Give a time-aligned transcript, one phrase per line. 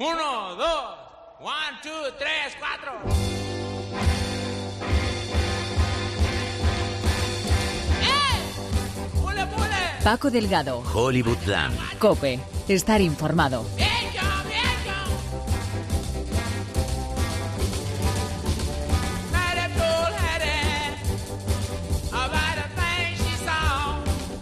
[0.00, 0.94] Uno, dos,
[1.40, 1.90] one, two,
[2.20, 2.92] tres, cuatro.
[8.00, 9.20] ¡Eh!
[9.20, 9.76] ¡Pule, pule!
[10.04, 11.98] Paco Delgado, Hollywoodland.
[11.98, 12.38] Cope,
[12.68, 13.64] estar informado.
[13.74, 13.87] ¡Viejo,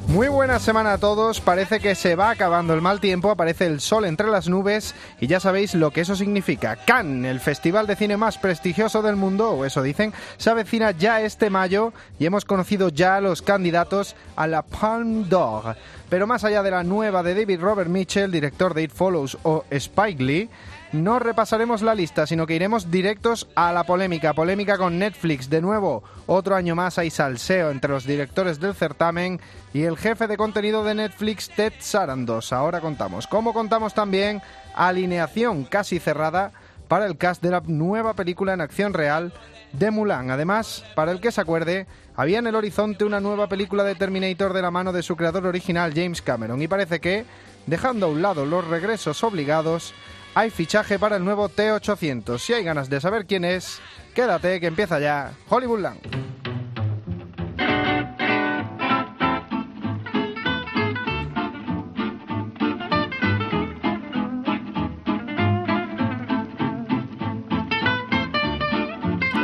[0.09, 3.81] Muy buena semana a todos, parece que se va acabando el mal tiempo, aparece el
[3.81, 6.77] sol entre las nubes y ya sabéis lo que eso significa.
[6.77, 11.21] Cannes, el festival de cine más prestigioso del mundo, o eso dicen, se avecina ya
[11.21, 15.77] este mayo y hemos conocido ya a los candidatos a la Palme d'Or.
[16.09, 19.65] Pero más allá de la nueva de David Robert Mitchell, director de It Follows o
[19.71, 20.49] Spike Lee,
[20.93, 24.35] no repasaremos la lista, sino que iremos directos a la polémica.
[24.35, 25.51] Polémica con Netflix.
[25.51, 29.41] De nuevo, otro año más hay salseo entre los directores del certamen
[29.75, 32.53] y el jefe de contenido de Netflix, Ted Sarandos.
[32.53, 33.27] Ahora contamos.
[33.27, 34.41] Como contamos también,
[34.75, 36.53] alineación casi cerrada
[36.89, 39.33] para el cast de la nueva película en acción real
[39.73, 40.31] de Mulan.
[40.31, 44.53] Además, para el que se acuerde, había en el horizonte una nueva película de Terminator
[44.53, 46.63] de la mano de su creador original, James Cameron.
[46.63, 47.25] Y parece que,
[47.67, 49.93] dejando a un lado los regresos obligados,
[50.37, 52.39] hay fichaje para el nuevo T800.
[52.39, 53.81] Si hay ganas de saber quién es,
[54.15, 55.99] quédate que empieza ya Hollywoodland.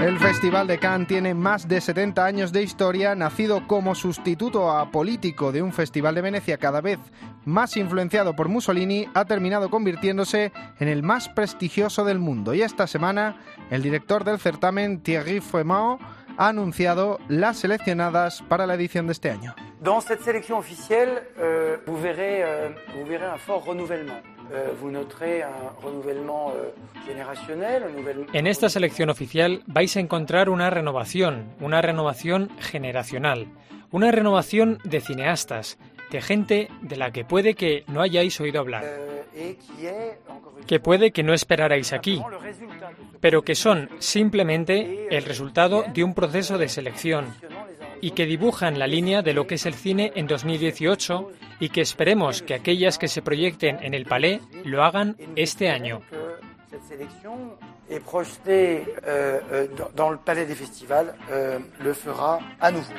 [0.03, 5.53] El Festival de Cannes tiene más de 70 años de historia, nacido como sustituto apolítico
[5.53, 6.99] de un festival de Venecia cada vez
[7.45, 12.55] más influenciado por Mussolini, ha terminado convirtiéndose en el más prestigioso del mundo.
[12.55, 13.37] Y esta semana,
[13.71, 16.03] el director del certamen, Thierry Frémaux,
[16.39, 19.55] ha anunciado las seleccionadas para la edición de este año.
[19.83, 24.21] Dans cette sélection officielle, euh, vous, verrez, euh, vous verrez un fort renouvellement.
[24.83, 26.53] Vous noterez un renouvellement
[27.07, 33.47] générationnel, un nouvel- En esta selección oficial vais a encontrar una renovación, una renovación generacional,
[33.91, 35.79] una renovación de cineastas,
[36.13, 38.85] de gente de la que puede que no hayáis oído hablar,
[39.35, 40.13] une
[40.67, 42.23] que puede que no esperarais aquí,
[43.21, 47.27] pero que son simplemente el resultado de un proceso de selección
[48.03, 51.31] y que dibujan la línea de lo que es el cine en 2018
[51.61, 56.03] y que esperemos que aquellas que se proyecten en el Palais lo hagan este año.
[56.73, 57.35] Cette sélection
[57.91, 62.95] est projetée euh, euh, dans, le palais des festivals, euh, le fera à nouveau.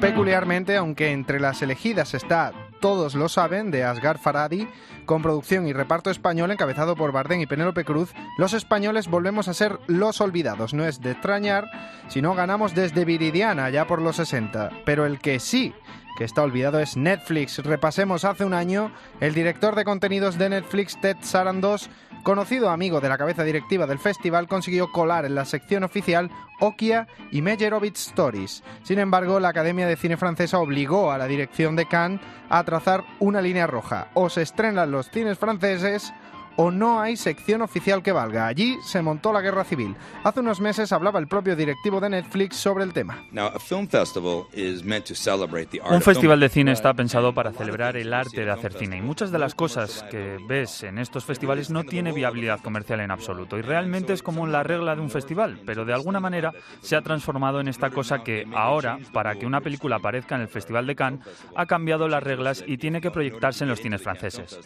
[0.00, 4.66] Peculiarmente, aunque entre las elegidas está Todos lo saben, de Asghar Faradi,
[5.04, 9.54] con producción y reparto español encabezado por Bardem y Penélope Cruz, los españoles volvemos a
[9.54, 10.72] ser los olvidados.
[10.72, 11.66] No es de extrañar
[12.08, 14.70] si no ganamos desde Viridiana, ya por los 60.
[14.86, 15.74] Pero el que sí
[16.16, 17.58] que está olvidado es Netflix.
[17.58, 21.88] Repasemos hace un año, el director de contenidos de Netflix, Ted Sarandos,
[22.22, 27.06] conocido amigo de la cabeza directiva del festival, consiguió colar en la sección oficial Okia
[27.30, 28.62] y Meyerowitz Stories.
[28.82, 33.04] Sin embargo, la Academia de Cine Francesa obligó a la dirección de Cannes a trazar
[33.18, 34.08] una línea roja.
[34.14, 36.12] O se estrenan los cines franceses
[36.56, 38.46] o no hay sección oficial que valga.
[38.46, 39.96] Allí se montó la guerra civil.
[40.24, 43.24] Hace unos meses hablaba el propio directivo de Netflix sobre el tema.
[43.32, 46.94] Now, a film festival is meant to celebrate the art Un festival de cine está
[46.94, 49.54] pensado para celebrar things el you arte de hacer cine y festivals muchas de las
[49.54, 54.22] cosas que ves en estos festivales no tiene viabilidad comercial en absoluto y realmente es
[54.22, 57.90] como la regla de un festival, pero de alguna manera se ha transformado en esta
[57.90, 61.20] cosa que ahora, para que una película aparezca en el Festival de Cannes,
[61.56, 64.60] ha cambiado las reglas y tiene que proyectarse en los cines franceses.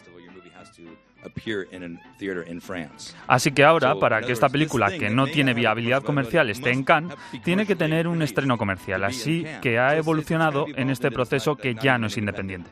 [1.25, 3.15] Appear in a theater in France.
[3.27, 7.15] Así que ahora, para que esta película, que no tiene viabilidad comercial, esté en Cannes,
[7.43, 11.97] tiene que tener un estreno comercial, así que ha evolucionado en este proceso que ya
[11.97, 12.71] no es independiente.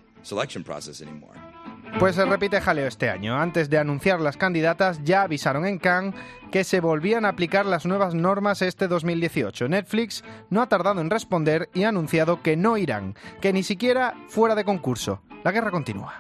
[2.00, 3.40] Pues se repite jaleo este año.
[3.40, 6.16] Antes de anunciar las candidatas, ya avisaron en Cannes
[6.52, 9.70] que se volvían a aplicar las nuevas normas este 2018.
[9.70, 14.16] Netflix no ha tardado en responder y ha anunciado que no irán, que ni siquiera
[14.28, 15.22] fuera de concurso.
[15.44, 16.16] La guerra continúa.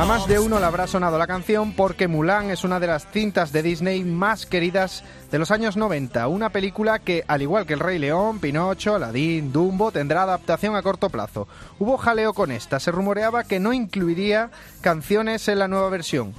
[0.00, 3.06] A más de uno le habrá sonado la canción porque Mulan es una de las
[3.10, 6.26] cintas de Disney más queridas de los años 90.
[6.28, 10.80] Una película que, al igual que El Rey León, Pinocho, Aladdin, Dumbo, tendrá adaptación a
[10.80, 11.48] corto plazo.
[11.78, 12.80] Hubo jaleo con esta.
[12.80, 14.50] Se rumoreaba que no incluiría
[14.80, 16.32] canciones en la nueva versión.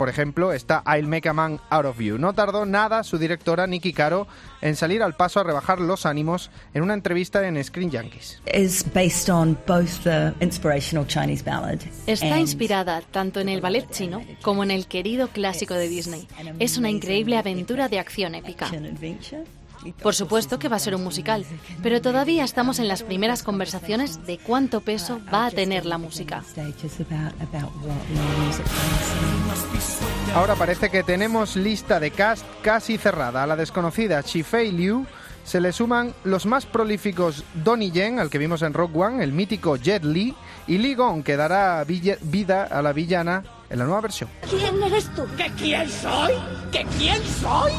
[0.00, 2.16] Por ejemplo, está I'll Make a Man Out of You.
[2.16, 4.26] No tardó nada su directora Nikki Caro
[4.62, 8.40] en salir al paso a rebajar los ánimos en una entrevista en Screen Junkies.
[8.54, 11.80] is based on both the inspirational Chinese ballad.
[12.06, 16.26] Está inspirada tanto en el ballet chino como en el querido clásico de Disney.
[16.58, 18.70] Es una increíble aventura de acción épica.
[20.02, 21.44] Por supuesto que va a ser un musical,
[21.82, 26.42] pero todavía estamos en las primeras conversaciones de cuánto peso va a tener la música.
[30.34, 33.42] Ahora parece que tenemos lista de cast casi cerrada.
[33.42, 35.06] A la desconocida Chifei Liu
[35.44, 39.32] se le suman los más prolíficos Donnie Yen, al que vimos en Rock One, el
[39.32, 40.34] mítico Jet Li,
[40.66, 44.28] y Li Gong, que dará vida a la villana en la nueva versión.
[44.48, 45.26] ¿Quién eres tú?
[45.36, 46.34] ¿Que quién soy?
[46.70, 47.72] ¿Que quién soy?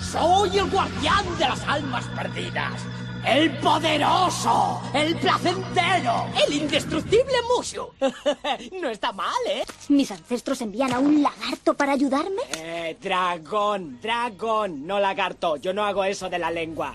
[0.00, 2.82] Soy el guardián de las almas perdidas.
[3.26, 7.88] El poderoso, el placentero, el indestructible Mushu.
[8.80, 9.64] no está mal, ¿eh?
[9.88, 12.42] ¿Mis ancestros envían a un lagarto para ayudarme?
[12.56, 15.56] Eh, dragón, dragón, no lagarto.
[15.56, 16.94] Yo no hago eso de la lengua.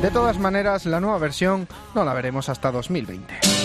[0.00, 3.59] De todas maneras, la nueva versión no la veremos hasta 2020.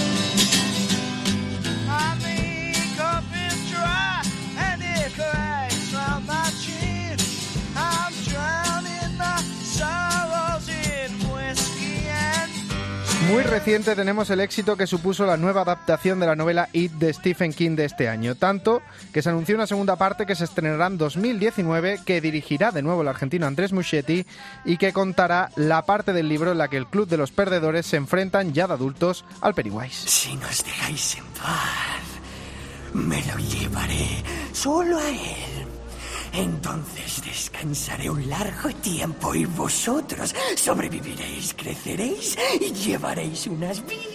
[13.28, 17.12] Muy reciente tenemos el éxito que supuso la nueva adaptación de la novela It de
[17.12, 20.88] Stephen King de este año, tanto que se anunció una segunda parte que se estrenará
[20.88, 24.26] en 2019, que dirigirá de nuevo el argentino Andrés Muschietti
[24.64, 27.88] y que contará la parte del libro en la que el club de los perdedores
[27.88, 30.08] se enfrentan ya de adultos al Pennywise.
[30.08, 32.04] Si nos dejáis en paz,
[32.94, 34.24] me lo llevaré
[34.54, 35.75] solo a él.
[36.36, 44.06] Entonces descansaré un largo tiempo y vosotros sobreviviréis, creceréis y llevaréis unas vidas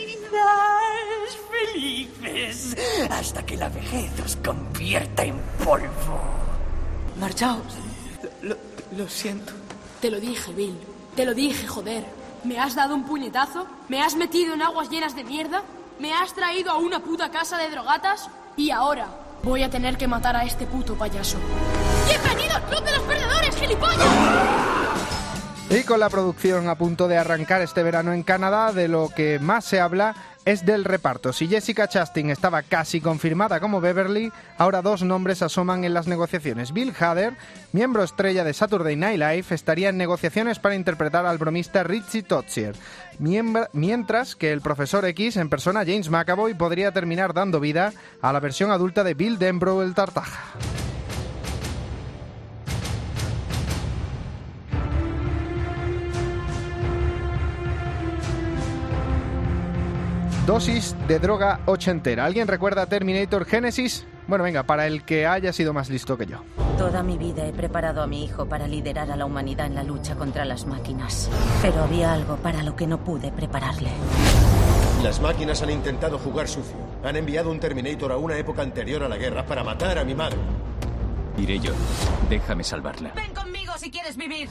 [1.51, 2.77] felices
[3.11, 6.21] hasta que la vejez os convierta en polvo.
[7.19, 7.63] Marchaos.
[8.43, 8.57] Lo,
[8.97, 9.55] lo siento.
[10.03, 10.77] Te lo dije, Bill.
[11.17, 12.05] Te lo dije, joder.
[12.45, 13.67] ¿Me has dado un puñetazo?
[13.89, 15.63] ¿Me has metido en aguas llenas de mierda?
[15.99, 18.29] ¿Me has traído a una puta casa de drogatas?
[18.57, 19.09] Y ahora
[19.43, 21.39] voy a tener que matar a este puto payaso.
[22.11, 22.55] ¡Bienvenido
[22.85, 24.07] de los Perdedores, gilipollas!
[25.71, 29.39] Y con la producción a punto de arrancar este verano en Canadá, de lo que
[29.39, 31.33] más se habla es del reparto.
[31.33, 36.73] Si Jessica Chastain estaba casi confirmada como Beverly, ahora dos nombres asoman en las negociaciones.
[36.73, 37.37] Bill Hader,
[37.71, 42.75] miembro estrella de Saturday Night Live, estaría en negociaciones para interpretar al bromista Richie Totsier,
[43.21, 48.41] mientras que el profesor X, en persona James McAvoy, podría terminar dando vida a la
[48.41, 50.57] versión adulta de Bill Denbrough el Tartaja.
[60.47, 62.25] Dosis de droga ochentera.
[62.25, 64.07] ¿Alguien recuerda Terminator Genesis?
[64.27, 66.43] Bueno, venga, para el que haya sido más listo que yo.
[66.79, 69.83] Toda mi vida he preparado a mi hijo para liderar a la humanidad en la
[69.83, 71.29] lucha contra las máquinas.
[71.63, 73.91] Pero había algo para lo que no pude prepararle.
[75.03, 76.77] Las máquinas han intentado jugar sucio.
[77.05, 80.15] Han enviado un Terminator a una época anterior a la guerra para matar a mi
[80.15, 80.39] madre.
[81.37, 81.73] Iré yo.
[82.29, 83.13] Déjame salvarla.
[83.15, 84.49] Ven conmigo si quieres vivir.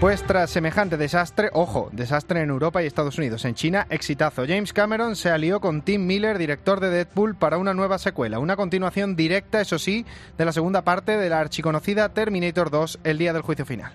[0.00, 4.44] Pues tras semejante desastre, ojo, desastre en Europa y Estados Unidos, en China, exitazo.
[4.46, 8.54] James Cameron se alió con Tim Miller, director de Deadpool, para una nueva secuela, una
[8.54, 10.06] continuación directa, eso sí,
[10.36, 13.90] de la segunda parte de la archiconocida Terminator 2, el día del juicio final.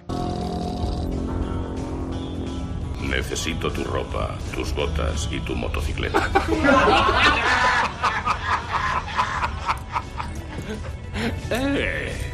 [3.01, 6.29] Necesito tu ropa, tus botas y tu motocicleta.
[11.49, 12.32] eh.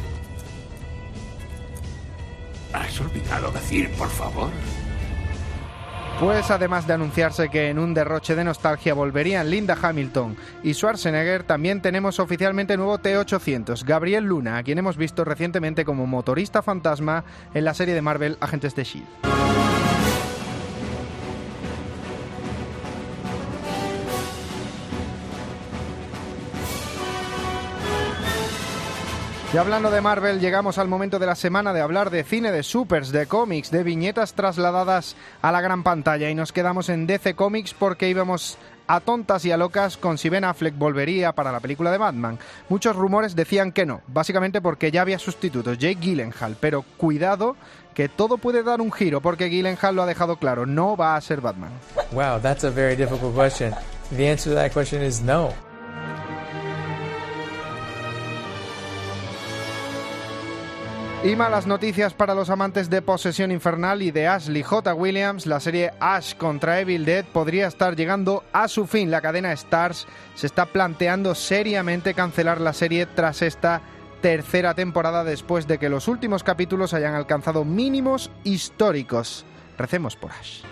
[3.50, 4.50] ¿Has olvidado decir, por favor?
[6.20, 11.44] Pues además de anunciarse que en un derroche de nostalgia volverían Linda Hamilton y Schwarzenegger,
[11.44, 17.24] también tenemos oficialmente nuevo T-800, Gabriel Luna, a quien hemos visto recientemente como motorista fantasma
[17.54, 19.79] en la serie de Marvel Agentes de S.H.I.E.L.D.
[29.52, 32.62] Y hablando de Marvel, llegamos al momento de la semana de hablar de cine, de
[32.62, 36.30] supers, de cómics, de viñetas trasladadas a la gran pantalla.
[36.30, 40.28] Y nos quedamos en DC Comics porque íbamos a tontas y a locas con si
[40.28, 42.38] Ben Affleck volvería para la película de Batman.
[42.68, 46.56] Muchos rumores decían que no, básicamente porque ya había sustitutos, Jake Gyllenhaal.
[46.60, 47.56] Pero cuidado
[47.92, 51.20] que todo puede dar un giro porque Gyllenhaal lo ha dejado claro, no va a
[51.20, 51.72] ser Batman.
[52.12, 53.74] Wow, that's a very difficult question.
[54.16, 55.52] The answer to that question is no.
[61.22, 64.94] Y malas noticias para los amantes de Posesión Infernal y de Ashley J.
[64.94, 65.44] Williams.
[65.44, 69.10] La serie Ash contra Evil Dead podría estar llegando a su fin.
[69.10, 73.82] La cadena Stars se está planteando seriamente cancelar la serie tras esta
[74.22, 79.44] tercera temporada después de que los últimos capítulos hayan alcanzado mínimos históricos.
[79.76, 80.62] Recemos por Ash.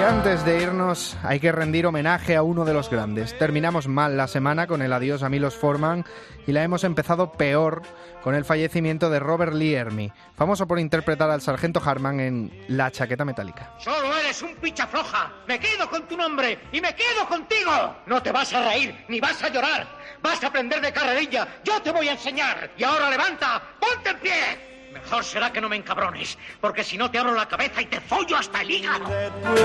[0.00, 3.36] Y antes de irnos, hay que rendir homenaje a uno de los grandes.
[3.36, 6.06] Terminamos mal la semana con el adiós a Milos Forman
[6.46, 7.82] y la hemos empezado peor
[8.22, 12.90] con el fallecimiento de Robert Lee Ermey, famoso por interpretar al sargento Harman en La
[12.90, 13.74] chaqueta metálica.
[13.78, 15.34] Solo eres un picha floja.
[15.46, 17.96] Me quedo con tu nombre y me quedo contigo.
[18.06, 19.86] No te vas a reír ni vas a llorar.
[20.22, 21.46] Vas a aprender de carrerilla.
[21.62, 22.70] Yo te voy a enseñar.
[22.78, 24.69] Y ahora levanta, ponte en pie.
[24.92, 28.00] Mejor será que no me encabrones, porque si no te abro la cabeza y te
[28.00, 29.04] follo hasta el hígado.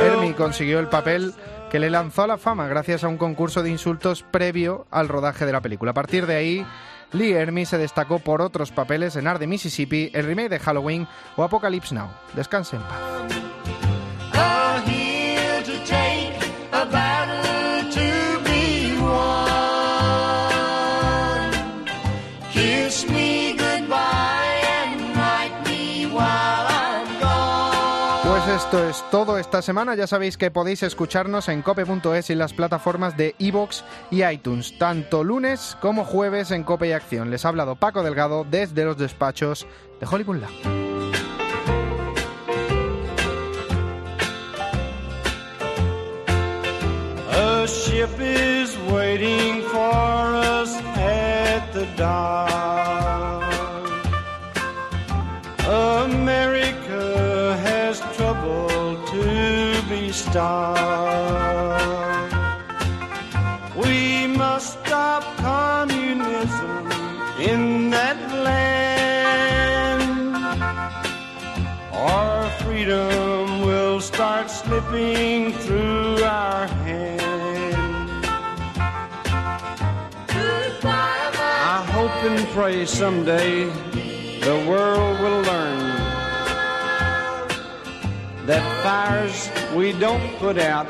[0.03, 1.33] Ermey consiguió el papel
[1.71, 5.45] que le lanzó a la fama gracias a un concurso de insultos previo al rodaje
[5.45, 5.91] de la película.
[5.91, 6.65] A partir de ahí,
[7.11, 11.07] Lee Ermey se destacó por otros papeles en Art de Mississippi, el remake de Halloween
[11.35, 12.09] o Apocalypse Now.
[12.33, 13.44] Descanse en paz.
[28.65, 29.93] Esto es todo esta semana.
[29.93, 35.23] Ya sabéis que podéis escucharnos en cope.es y las plataformas de iVoox y iTunes, tanto
[35.23, 37.29] lunes como jueves en Cope y Acción.
[37.29, 39.67] Les ha hablado Paco Delgado desde los despachos
[39.99, 40.85] de Hollywood Lab.
[60.15, 61.75] Stopped.
[63.75, 66.87] We must stop communism
[67.39, 68.17] in that
[68.47, 70.03] land.
[71.91, 78.25] Our freedom will start slipping through our hands.
[81.73, 83.65] I hope and pray someday
[84.39, 85.84] the world will learn
[88.45, 90.87] that fires we don't put out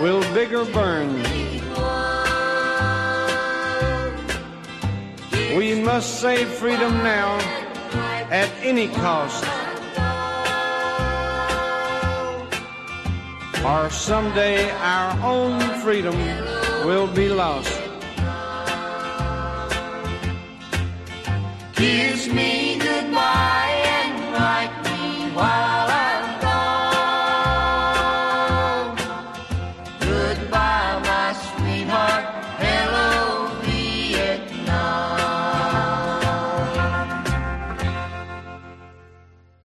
[0.00, 1.22] will bigger burn.
[5.56, 7.36] We must save freedom now
[8.30, 9.44] at any cost.
[13.64, 16.16] Or someday our own freedom
[16.86, 17.80] will be lost.
[21.74, 22.63] Kiss me